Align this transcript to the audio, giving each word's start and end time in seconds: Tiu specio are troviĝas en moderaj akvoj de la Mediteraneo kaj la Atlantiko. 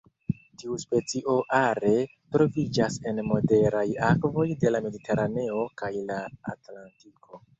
Tiu 0.59 0.77
specio 0.83 1.33
are 1.57 1.91
troviĝas 2.35 2.97
en 3.11 3.21
moderaj 3.33 3.85
akvoj 4.09 4.47
de 4.63 4.73
la 4.73 4.83
Mediteraneo 4.89 5.63
kaj 5.83 5.91
la 6.09 6.19
Atlantiko. 6.55 7.43